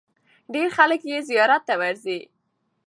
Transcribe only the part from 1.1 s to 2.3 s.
یې زیارت ته ورځي.